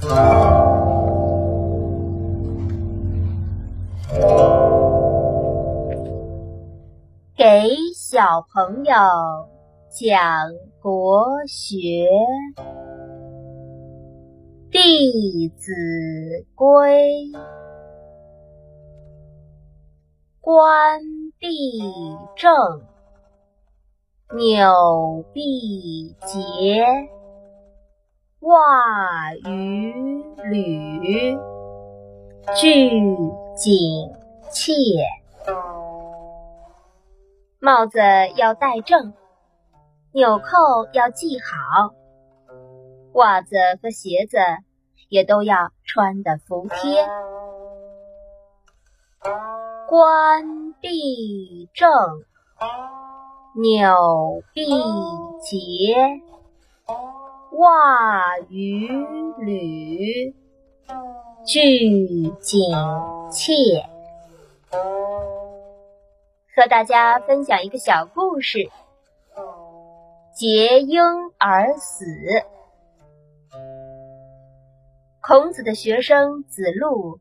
[0.00, 0.06] 给
[7.96, 8.94] 小朋友
[9.90, 10.14] 讲
[10.80, 11.76] 国学
[14.70, 15.72] 《弟子
[16.54, 16.68] 规》：
[20.40, 21.00] 冠
[21.40, 21.48] 必
[22.36, 22.52] 正，
[24.36, 26.86] 纽必结，
[28.40, 29.92] 袜与
[30.44, 31.36] 履
[32.54, 32.88] 俱
[33.56, 34.10] 紧
[34.50, 34.72] 切。
[37.58, 37.98] 帽子
[38.36, 39.12] 要戴正，
[40.12, 40.44] 纽扣
[40.92, 41.92] 要系好，
[43.14, 44.38] 袜子和鞋子
[45.08, 47.04] 也都要穿得服帖。
[49.88, 51.90] 冠必正，
[53.60, 54.64] 纽必
[55.40, 56.22] 结，
[57.52, 58.88] 袜与
[59.38, 60.34] 履
[61.46, 62.62] 俱紧
[63.30, 63.52] 切。
[66.54, 68.68] 和大家分享一个小故事：
[70.34, 71.00] 结婴
[71.38, 72.04] 而死。
[75.22, 77.20] 孔子的学生子路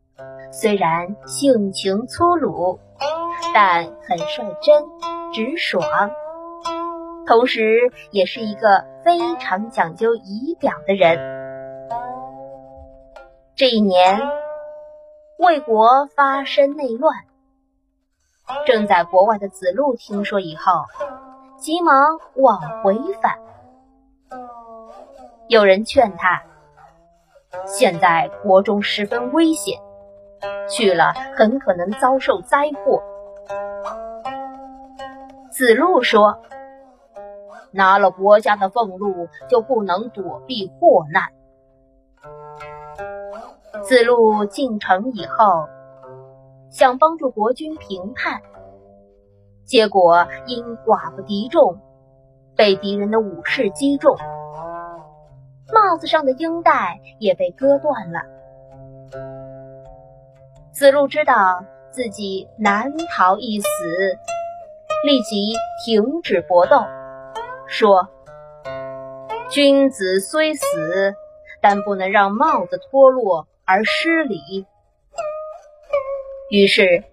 [0.51, 2.79] 虽然性情粗鲁，
[3.53, 4.83] 但很率真、
[5.33, 5.83] 直爽，
[7.27, 11.19] 同时也是一个非常讲究仪表的人。
[13.53, 14.21] 这一年，
[15.37, 17.13] 魏国发生内乱。
[18.65, 20.85] 正在国外的子路听说以后，
[21.57, 23.37] 急忙往回返。
[25.49, 26.43] 有人劝他
[27.67, 29.77] ：“现在国中十分危险，
[30.69, 33.03] 去了很可能遭受灾祸。”
[35.51, 36.39] 子路说
[37.77, 41.31] ：“拿了国家的俸禄，就不能躲避祸难。”
[43.87, 45.69] 子路进城以后。
[46.69, 48.41] 想帮助国君平叛，
[49.63, 51.79] 结果因寡不敌众，
[52.57, 54.17] 被敌人的武士击中，
[55.73, 58.19] 帽子上的缨带也被割断了。
[60.73, 63.67] 子路知道自己难逃一死，
[65.05, 65.53] 立即
[65.85, 66.81] 停止搏斗，
[67.67, 68.09] 说
[69.51, 71.15] ：“君子虽死，
[71.61, 74.65] 但不能让帽子脱落而失礼。”
[76.49, 77.03] 于是，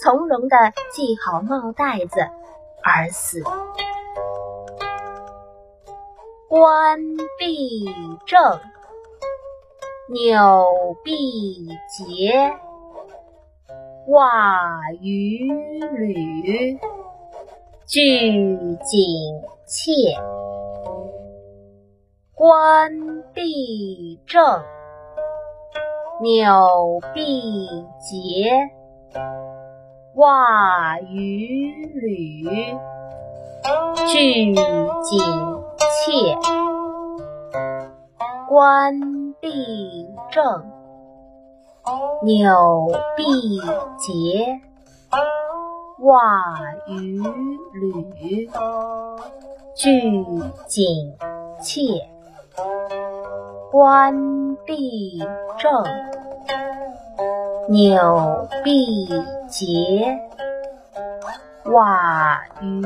[0.00, 0.56] 从容的
[0.92, 2.20] 系好帽带子
[2.82, 3.42] 而死。
[6.48, 6.98] 冠
[7.38, 7.86] 必
[8.26, 8.60] 正，
[10.12, 12.54] 纽必结，
[14.08, 15.50] 袜与
[15.96, 16.78] 履
[17.86, 19.92] 俱紧切。
[22.34, 22.90] 冠
[23.34, 24.62] 必正。
[26.20, 27.66] 纽必
[27.98, 28.52] 结，
[30.14, 32.44] 袜与履
[34.06, 34.54] 俱紧
[35.90, 36.38] 切。
[38.48, 40.44] 冠必正，
[42.22, 43.24] 纽必
[43.98, 44.60] 结，
[46.02, 46.20] 袜
[46.88, 47.20] 与
[47.72, 48.50] 履
[49.74, 50.00] 俱
[50.66, 51.14] 紧
[51.60, 51.80] 切。
[53.70, 55.20] 冠必
[55.58, 55.70] 正，
[57.68, 59.06] 纽必
[59.48, 60.18] 结，
[61.66, 62.80] 袜与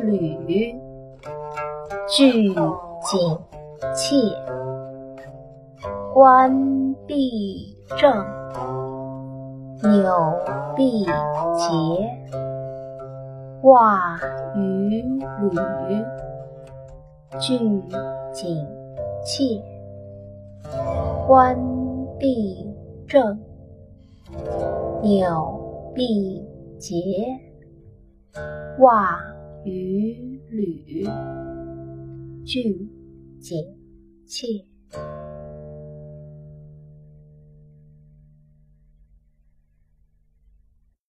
[0.00, 0.80] 履
[2.08, 3.38] 俱紧
[3.94, 4.16] 切。
[6.14, 8.24] 冠必正，
[9.82, 10.32] 纽
[10.74, 11.12] 必结，
[13.62, 14.18] 袜
[14.54, 15.02] 与
[15.40, 16.04] 履
[17.40, 17.58] 俱
[18.32, 18.66] 紧
[19.24, 19.62] 切。
[21.26, 21.56] 冠
[22.18, 22.66] 必
[23.06, 23.38] 正，
[25.02, 26.44] 纽必
[26.78, 26.94] 结，
[28.78, 29.18] 袜
[29.64, 31.08] 与履
[32.44, 32.88] 俱
[33.40, 33.64] 紧
[34.26, 34.75] 切。